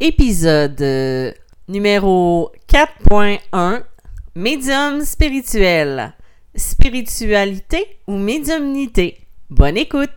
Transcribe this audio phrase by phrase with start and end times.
[0.00, 1.32] Épisode euh,
[1.68, 3.82] numéro 4.1
[4.34, 6.14] Médium spirituel.
[6.56, 9.18] Spiritualité ou médiumnité?
[9.50, 10.10] Bonne écoute!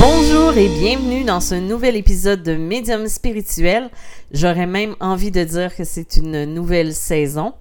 [0.00, 3.90] Bonjour et bienvenue dans ce nouvel épisode de Médium spirituel.
[4.32, 7.52] J'aurais même envie de dire que c'est une nouvelle saison.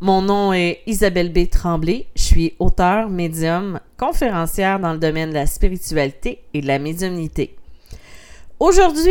[0.00, 1.50] Mon nom est Isabelle B.
[1.50, 2.06] Tremblay.
[2.14, 7.56] Je suis auteur, médium, conférencière dans le domaine de la spiritualité et de la médiumnité.
[8.58, 9.10] Aujourd'hui,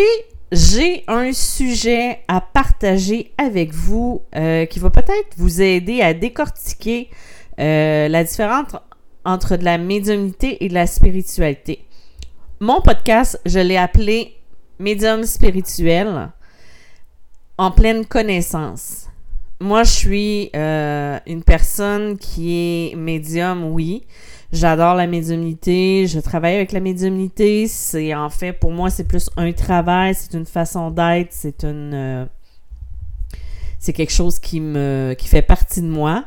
[0.52, 7.12] j'ai un sujet à partager avec vous euh, qui va peut-être vous aider à décortiquer
[7.60, 8.76] euh, la différence
[9.24, 11.86] entre de la médiumnité et de la spiritualité.
[12.60, 14.36] Mon podcast, je l'ai appelé
[14.80, 16.32] Médium spirituel
[17.60, 19.08] en pleine connaissance.
[19.60, 24.06] Moi, je suis euh, une personne qui est médium, oui.
[24.56, 27.68] J'adore la médiumnité, je travaille avec la médiumnité.
[27.68, 31.92] C'est en fait, pour moi, c'est plus un travail, c'est une façon d'être, c'est une.
[31.94, 32.26] Euh,
[33.80, 36.24] c'est quelque chose qui me qui fait partie de moi.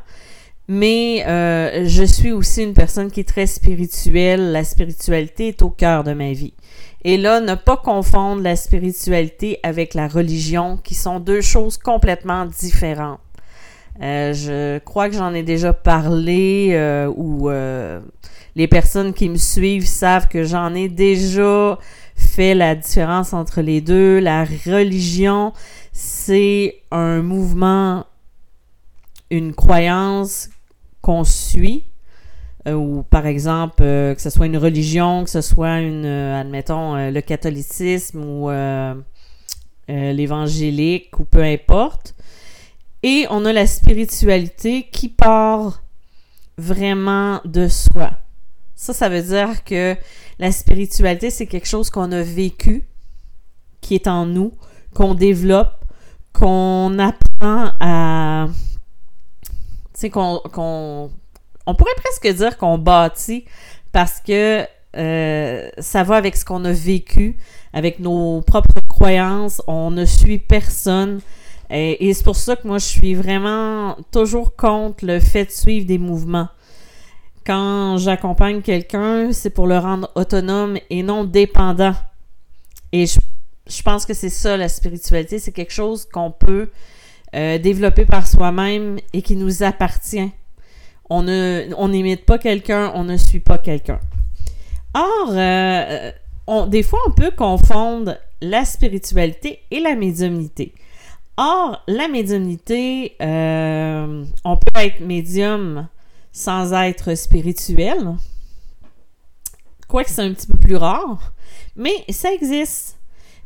[0.69, 4.53] Mais euh, je suis aussi une personne qui est très spirituelle.
[4.53, 6.53] La spiritualité est au cœur de ma vie.
[7.05, 12.45] Et là, ne pas confondre la spiritualité avec la religion, qui sont deux choses complètement
[12.45, 13.21] différentes.
[14.01, 18.01] Euh, je crois que j'en ai déjà parlé euh, ou euh,
[18.55, 21.79] les personnes qui me suivent savent que j'en ai déjà
[22.15, 24.21] fait la différence entre les deux.
[24.21, 25.53] La religion,
[25.93, 28.07] c'est un mouvement,
[29.31, 30.49] une croyance
[31.03, 31.85] qu'on suit.
[32.67, 38.23] ou par exemple, que ce soit une religion, que ce soit une, admettons, le catholicisme
[38.23, 38.51] ou
[39.89, 42.15] l'évangélique ou peu importe.
[43.03, 45.83] Et on a la spiritualité qui part
[46.57, 48.11] vraiment de soi.
[48.75, 49.97] Ça, ça veut dire que
[50.39, 52.89] la spiritualité, c'est quelque chose qu'on a vécu,
[53.81, 54.53] qui est en nous,
[54.95, 55.85] qu'on développe,
[56.33, 58.47] qu'on apprend à...
[59.95, 60.41] Tu sais, qu'on,
[61.67, 63.45] On pourrait presque dire qu'on bâtit
[63.93, 67.37] parce que euh, ça va avec ce qu'on a vécu,
[67.73, 69.63] avec nos propres croyances.
[69.67, 71.21] On ne suit personne.
[71.71, 75.87] Et, c'est pour ça que moi, je suis vraiment toujours contre le fait de suivre
[75.87, 76.49] des mouvements.
[77.45, 81.95] Quand j'accompagne quelqu'un, c'est pour le rendre autonome et non dépendant.
[82.93, 85.39] Et je, pense que c'est ça, la spiritualité.
[85.39, 86.71] C'est quelque chose qu'on peut
[87.35, 90.31] euh, développer par soi-même et qui nous appartient.
[91.11, 91.23] On
[91.89, 94.01] n'imite pas quelqu'un, on ne suit pas quelqu'un.
[94.95, 96.13] Or, euh,
[96.47, 100.75] on, des fois, on peut confondre la spiritualité et la médiumnité.
[101.41, 105.87] Or, la médiumnité, euh, on peut être médium
[106.33, 108.17] sans être spirituel.
[109.87, 111.33] Quoique c'est un petit peu plus rare,
[111.77, 112.99] mais ça existe.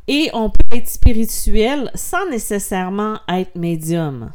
[0.09, 4.33] Et on peut être spirituel sans nécessairement être médium.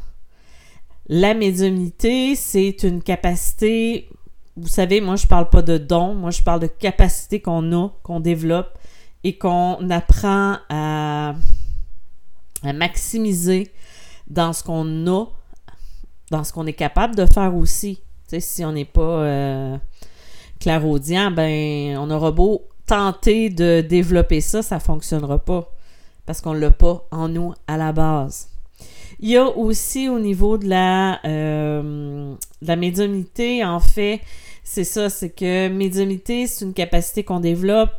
[1.08, 4.08] La médiumnité, c'est une capacité,
[4.56, 7.88] vous savez, moi je parle pas de don, moi je parle de capacité qu'on a,
[8.04, 8.78] qu'on développe
[9.24, 11.34] et qu'on apprend à
[12.62, 13.70] à maximiser
[14.28, 15.26] dans ce qu'on a,
[16.30, 18.00] dans ce qu'on est capable de faire aussi.
[18.26, 19.76] sais, si on n'est pas euh,
[20.64, 25.72] ben on aura beau tenter de développer ça, ça ne fonctionnera pas
[26.26, 28.50] parce qu'on ne l'a pas en nous à la base.
[29.20, 34.20] Il y a aussi au niveau de la, euh, de la médiumnité, en fait,
[34.62, 37.90] c'est ça, c'est que médiumnité, c'est une capacité qu'on développe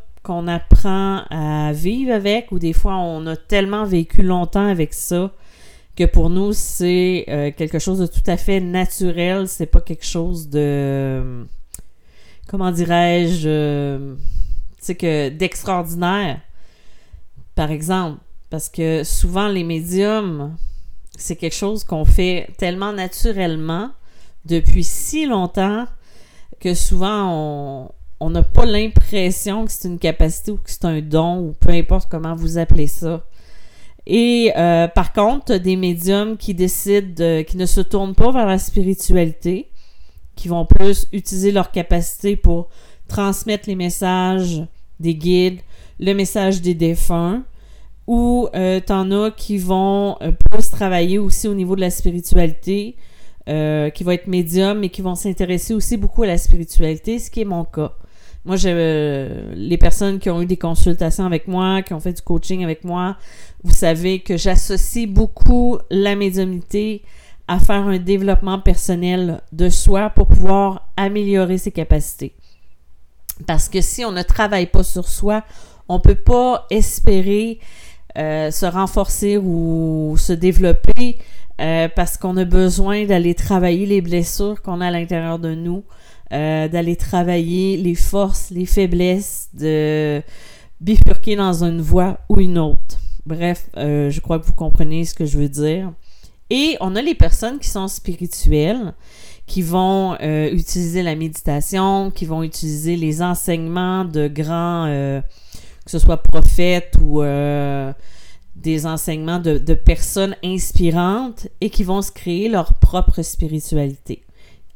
[0.48, 5.32] apprend à vivre avec ou des fois on a tellement vécu longtemps avec ça
[5.96, 10.06] que pour nous c'est euh, quelque chose de tout à fait naturel, c'est pas quelque
[10.06, 11.46] chose de
[12.48, 14.16] comment dirais-je euh,
[14.88, 16.40] que d'extraordinaire.
[17.56, 18.20] Par exemple
[18.50, 20.56] parce que souvent les médiums
[21.18, 23.92] c'est quelque chose qu'on fait tellement naturellement
[24.46, 25.86] depuis si longtemps
[26.60, 31.02] que souvent on, on n'a pas l'impression que c'est une capacité ou que c'est un
[31.02, 33.26] don ou peu importe comment vous appelez ça.
[34.06, 38.58] Et euh, par contre, des médiums qui décident, qui ne se tournent pas vers la
[38.58, 39.70] spiritualité,
[40.36, 42.70] qui vont plus utiliser leur capacité pour
[43.08, 44.64] transmettre les messages
[45.00, 45.60] des guides,
[46.00, 47.44] le message des défunts,
[48.08, 52.96] ou euh, t'en as qui vont euh, plus travailler aussi au niveau de la spiritualité,
[53.48, 57.30] euh, qui vont être médiums, mais qui vont s'intéresser aussi beaucoup à la spiritualité, ce
[57.30, 57.94] qui est mon cas.
[58.46, 62.22] Moi, euh, les personnes qui ont eu des consultations avec moi, qui ont fait du
[62.22, 63.18] coaching avec moi,
[63.64, 67.04] vous savez que j'associe beaucoup la médiumnité
[67.48, 72.34] à faire un développement personnel de soi pour pouvoir améliorer ses capacités.
[73.48, 75.44] Parce que si on ne travaille pas sur soi,
[75.92, 77.60] On peut pas espérer
[78.18, 81.18] euh, se renforcer ou se développer
[81.60, 85.84] euh, parce qu'on a besoin d'aller travailler les blessures qu'on a à l'intérieur de nous,
[86.32, 90.22] euh, d'aller travailler les forces, les faiblesses, de
[90.82, 93.00] bifurquer dans une voie ou une autre.
[93.26, 95.92] Bref, je crois que vous comprenez ce que je veux dire.
[96.50, 98.94] Et on a les personnes qui sont spirituelles,
[99.46, 105.22] qui vont utiliser la méditation, qui vont utiliser les enseignements de grands
[105.90, 107.92] que ce soit prophètes ou euh,
[108.56, 114.24] des enseignements de, personnes inspirantes et qui vont se créer leur propre spiritualité.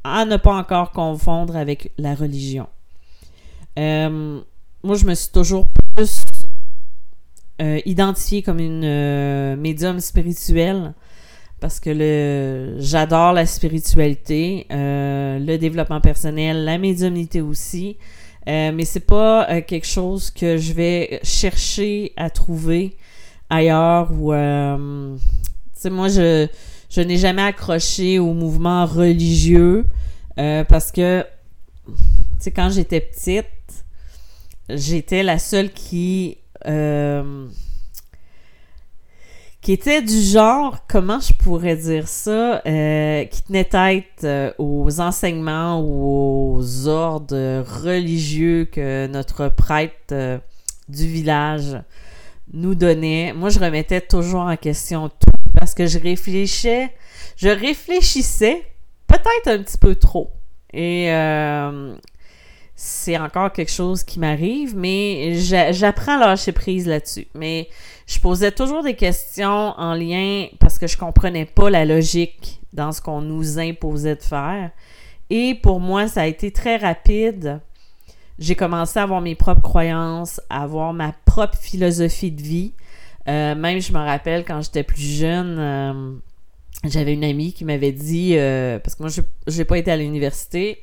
[0.04, 2.66] À ne pas encore confondre avec la religion.
[3.78, 4.40] Euh,
[4.82, 5.64] moi, je me suis toujours
[5.96, 6.24] plus
[7.62, 10.92] euh, identifiée comme une médium spirituelle
[11.60, 17.96] parce que j'adore la spiritualité, le développement personnel, la médiumnité aussi.
[18.46, 22.94] Euh, mais c'est pas euh, quelque chose que je vais chercher à trouver
[23.48, 25.22] ailleurs ou euh, tu
[25.72, 26.46] sais moi je
[26.94, 29.86] je n'ai jamais accroché au mouvement religieux
[30.36, 31.24] parce que
[31.86, 31.92] tu
[32.38, 33.46] sais quand j'étais petite
[34.68, 36.38] j'étais la seule qui
[39.64, 45.00] qui était du genre, comment je pourrais dire ça, euh, qui tenait tête euh, aux
[45.00, 50.38] enseignements ou aux ordres religieux que notre prêtre euh,
[50.90, 51.80] du village
[52.52, 53.32] nous donnait.
[53.32, 56.92] Moi, je remettais toujours en question tout parce que je réfléchissais,
[57.36, 58.62] je réfléchissais
[59.06, 60.30] peut-être un petit peu trop.
[60.72, 61.08] Et
[62.76, 67.28] c'est encore quelque chose qui m'arrive, mais j'apprends à lâcher prise là-dessus.
[67.34, 67.68] Mais
[68.06, 72.90] je posais toujours des questions en lien parce que je comprenais pas la logique dans
[72.90, 74.70] ce qu'on nous imposait de faire.
[75.30, 77.60] Et pour moi, ça a été très rapide.
[78.38, 82.72] J'ai commencé à avoir mes propres croyances, à avoir ma propre philosophie de vie.
[83.28, 86.12] Euh, même, je me rappelle quand j'étais plus jeune, euh,
[86.84, 89.10] j'avais une amie qui m'avait dit, euh, parce que moi,
[89.46, 90.80] je n'ai pas été à l'université,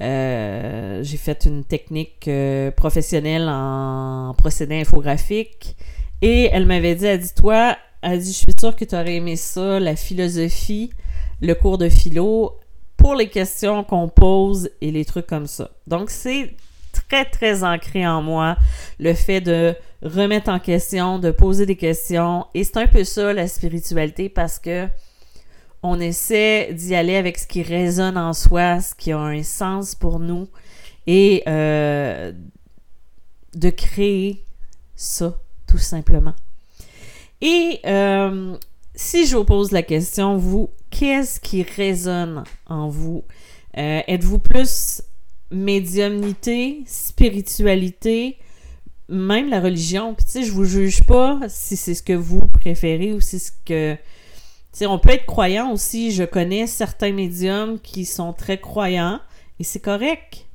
[0.00, 2.30] j'ai fait une technique
[2.76, 5.76] professionnelle en procédé infographique.
[6.22, 9.16] Et elle m'avait dit, elle dit, toi, elle dit, je suis sûre que tu aurais
[9.16, 10.90] aimé ça, la philosophie,
[11.40, 12.58] le cours de philo,
[12.96, 15.70] pour les questions qu'on pose et les trucs comme ça.
[15.86, 16.54] Donc, c'est
[17.08, 18.56] très, très ancré en moi,
[18.98, 22.46] le fait de remettre en question, de poser des questions.
[22.54, 24.86] Et c'est un peu ça, la spiritualité, parce que
[25.82, 29.94] on essaie d'y aller avec ce qui résonne en soi, ce qui a un sens
[29.94, 30.48] pour nous,
[31.06, 32.32] et euh,
[33.54, 34.44] de créer
[34.96, 36.34] ça tout simplement.
[37.40, 38.56] Et euh,
[38.94, 43.24] si je vous pose la question, vous, qu'est-ce qui résonne en vous?
[43.76, 45.02] Euh, êtes-vous plus
[45.50, 48.38] médiumnité, spiritualité,
[49.08, 50.14] même la religion?
[50.14, 53.38] Puis, tu sais, je vous juge pas si c'est ce que vous préférez ou si
[53.38, 53.94] c'est ce que.
[53.94, 54.00] Tu
[54.80, 56.12] sais, on peut être croyant aussi.
[56.12, 59.20] Je connais certains médiums qui sont très croyants
[59.58, 60.46] et c'est correct.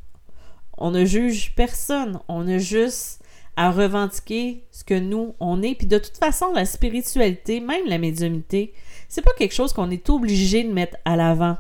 [0.78, 2.20] On ne juge personne.
[2.28, 3.24] On a juste
[3.56, 5.76] à revendiquer ce que nous, on est.
[5.76, 8.74] Puis de toute façon, la spiritualité, même la médiumité,
[9.08, 11.58] c'est pas quelque chose qu'on est obligé de mettre à l'avant.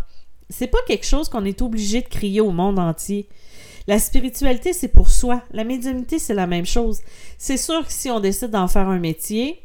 [0.56, 3.28] C'est pas quelque chose qu'on est obligé de crier au monde entier.
[3.88, 5.42] La spiritualité, c'est pour soi.
[5.52, 7.00] La médiumité, c'est la même chose.
[7.40, 9.64] C'est sûr que si on décide d'en faire un métier,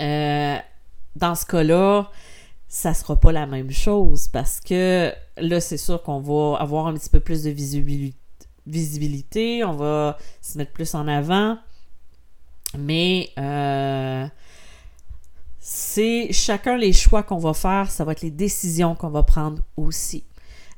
[0.00, 0.56] euh,
[1.14, 2.10] dans ce cas-là,
[2.66, 6.94] ça sera pas la même chose parce que là, c'est sûr qu'on va avoir un
[6.94, 8.18] petit peu plus de visibilité
[8.66, 11.56] visibilité, on va se mettre plus en avant.
[12.76, 14.26] Mais euh,
[15.68, 19.62] c'est chacun les choix qu'on va faire, ça va être les décisions qu'on va prendre
[19.76, 20.22] aussi.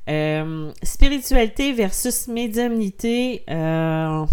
[0.09, 4.25] Euh, spiritualité versus médiumnité, euh,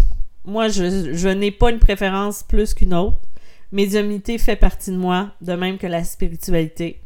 [0.45, 3.19] moi je, n'ai pas une préférence plus qu'une autre.
[3.71, 7.01] Médiumnité fait partie de moi, de même que la spiritualité.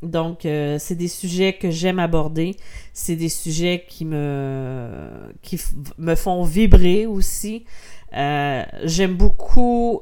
[0.00, 2.56] Donc, euh, c'est des sujets que j'aime aborder.
[2.94, 5.30] C'est des sujets qui me,
[6.16, 7.66] font vibrer aussi.
[8.14, 10.00] J'aime beaucoup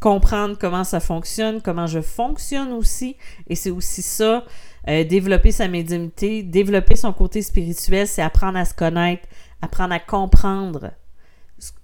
[0.00, 3.16] comprendre comment ça fonctionne, comment je fonctionne aussi.
[3.48, 4.44] Et c'est aussi ça,
[4.88, 9.28] euh, développer sa médiumnité, développer son côté spirituel, c'est apprendre à se connaître,
[9.62, 10.90] apprendre à comprendre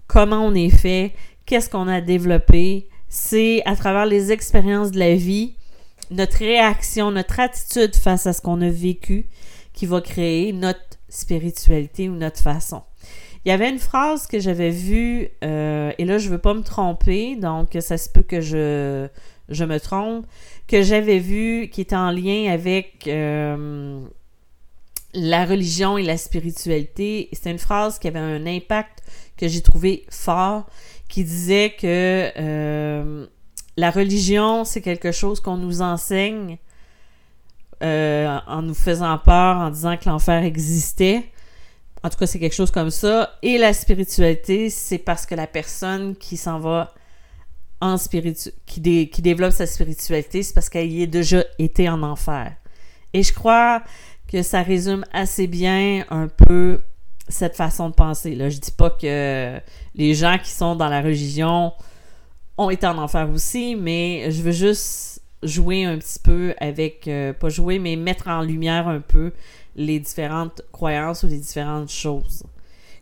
[0.07, 1.13] comment on est fait,
[1.45, 2.89] qu'est-ce qu'on a développé.
[3.09, 5.55] C'est à travers les expériences de la vie
[6.11, 9.27] notre réaction, notre attitude face à ce qu'on a vécu
[9.73, 12.83] qui va créer notre spiritualité ou notre façon.
[13.47, 16.65] Il y avait une phrase que j'avais vue, euh, et là je veux pas me
[16.65, 19.07] tromper, donc ça se peut que je,
[19.49, 20.27] je me trompe,
[20.67, 24.05] que j'avais vue qui était en lien avec euh,
[25.15, 27.29] la religion et la spiritualité.
[27.35, 29.05] C'est une phrase qui avait un impact
[29.37, 30.67] que j'ai trouvé fort,
[31.09, 33.27] qui disait que euh,
[33.77, 36.59] la religion, c'est quelque chose qu'on nous enseigne
[37.81, 41.31] en nous faisant peur, en disant que l'enfer existait.
[42.07, 43.37] En tout cas, c'est quelque chose comme ça.
[43.43, 46.95] Et la spiritualité, c'est parce que la personne qui s'en va
[47.81, 52.05] en spiritu qui, qui développe sa spiritualité, c'est parce qu'elle y est déjà été en
[52.05, 52.53] enfer.
[53.13, 53.83] Et je crois
[54.31, 56.81] que ça résume assez bien un peu
[57.27, 58.37] cette façon de penser.
[58.37, 58.51] Là.
[58.51, 59.59] Je dis pas que
[59.97, 61.73] les gens qui sont dans la religion
[62.57, 67.33] ont été en enfer aussi, mais je veux juste jouer un petit peu avec, euh,
[67.33, 69.33] pas jouer, mais mettre en lumière un peu
[69.77, 72.45] les différentes croyances ou les différentes choses.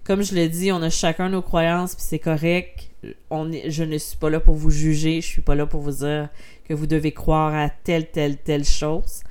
[0.05, 2.91] Comme je le dis, on a chacun nos croyances, puis c'est correct.
[3.31, 6.05] On je ne suis pas là pour vous juger, je suis pas là pour vous
[6.05, 6.29] dire
[6.69, 9.23] que vous devez croire à telle, telle, telle chose.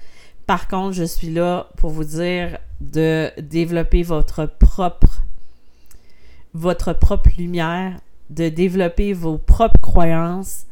[0.48, 5.24] Par contre, je suis là pour vous dire de développer votre propre
[6.54, 10.66] votre propre lumière, de développer vos propres croyances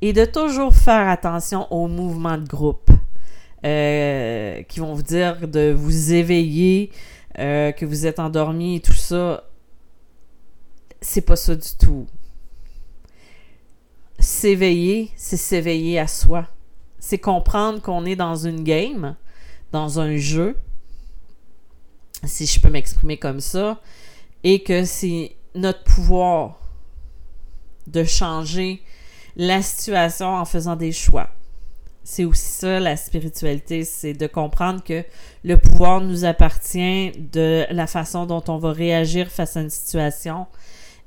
[0.00, 2.90] et de toujours faire attention aux mouvements de groupe
[3.64, 6.90] euh, qui vont vous dire de vous éveiller,
[7.38, 9.44] euh, que vous êtes endormi et tout ça.
[11.00, 12.06] C'est pas ça du tout.
[14.18, 16.48] S'éveiller, c'est s'éveiller à soi
[17.04, 19.14] c'est comprendre qu'on est dans une game,
[19.72, 20.56] dans un jeu,
[22.24, 23.78] si je peux m'exprimer comme ça,
[24.42, 26.58] et que c'est notre pouvoir
[27.86, 28.82] de changer
[29.36, 31.28] la situation en faisant des choix.
[32.06, 35.02] C'est aussi ça la spiritualité, c'est de comprendre que
[35.42, 40.46] le pouvoir nous appartient de la façon dont on va réagir face à une situation.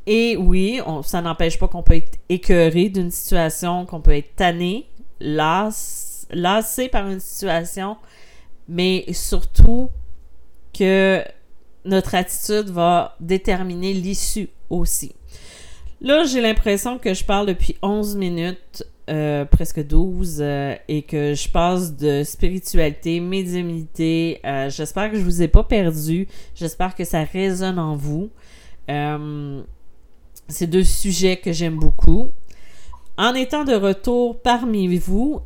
[0.07, 4.87] Et oui, ça n'empêche pas qu'on peut être écœuré d'une situation, qu'on peut être tanné,
[5.19, 7.97] lassé par une situation,
[8.67, 9.91] mais surtout
[10.73, 11.23] que
[11.85, 15.13] notre attitude va déterminer l'issue aussi.
[16.01, 21.33] Là, j'ai l'impression que je parle depuis 11 minutes, euh, presque 12, euh, et que
[21.33, 24.41] je passe de spiritualité, médiumnité.
[24.45, 26.27] Euh, j'espère que je vous ai pas perdu.
[26.55, 28.29] J'espère que ça résonne en vous.
[30.49, 32.31] c'est deux sujets que j'aime beaucoup.
[33.17, 35.41] En étant de retour parmi vous,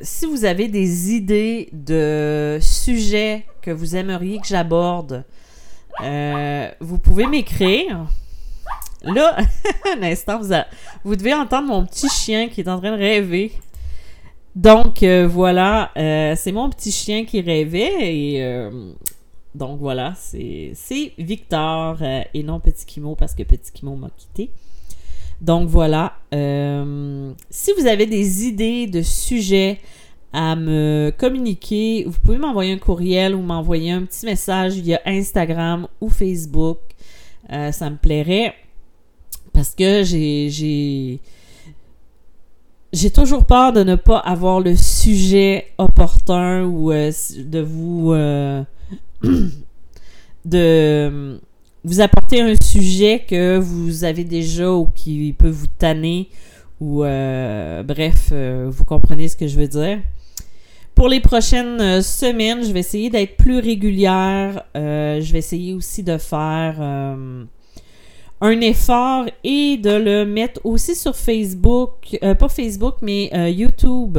[0.00, 5.24] si vous avez des idées de sujets que vous aimeriez que j'aborde,
[6.80, 8.06] vous pouvez m'écrire.
[9.02, 9.36] Là,
[9.96, 10.40] un instant,
[11.04, 13.52] vous, devez entendre mon petit chien qui est en train de rêver.
[14.56, 18.68] Donc euh, voilà, c'est mon petit chien qui rêvait et
[19.54, 20.74] donc voilà, c'est
[21.18, 24.50] Victor et non Petit Kimo parce que Petit Kimo m'a quitté.
[25.40, 26.14] Donc voilà.
[26.34, 29.80] Euh, si vous avez des idées de sujets
[30.32, 35.88] à me communiquer, vous pouvez m'envoyer un courriel ou m'envoyer un petit message via Instagram
[36.00, 36.78] ou Facebook.
[37.52, 38.54] Euh, ça me plairait
[39.60, 41.20] parce que j'ai
[42.94, 48.14] j'ai toujours peur de ne pas avoir le sujet opportun ou euh, de vous
[50.46, 51.38] de
[51.84, 56.30] vous apportez un sujet que vous avez déjà ou qui peut vous tanner
[56.80, 59.98] ou euh, bref, euh, vous comprenez ce que je veux dire.
[60.94, 64.64] Pour les prochaines euh, semaines, je vais essayer d'être plus régulière.
[64.74, 66.80] je vais essayer aussi de faire
[68.40, 74.18] un effort et de le mettre aussi sur Facebook, pas Facebook, mais YouTube,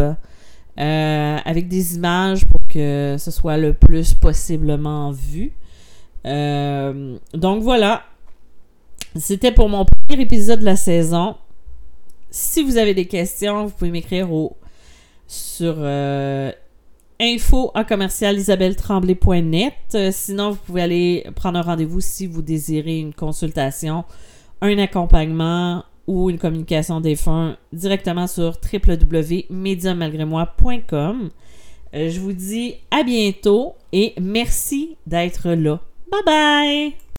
[0.78, 5.54] avec des images pour que ce soit le plus possiblement vu.
[6.26, 8.04] Euh, donc voilà.
[9.16, 11.36] C'était pour mon premier épisode de la saison.
[12.30, 14.56] Si vous avez des questions, vous pouvez m'écrire au
[15.28, 16.52] sur euh,
[17.22, 23.14] info à commercial euh, sinon, vous pouvez aller prendre un rendez-vous si vous désirez une
[23.14, 24.04] consultation,
[24.62, 31.30] un accompagnement ou une communication des fonds directement sur www.mediummalgrémoi.com.
[31.94, 35.80] je vous dis à bientôt et merci d'être là.
[36.12, 37.11] Bye bye!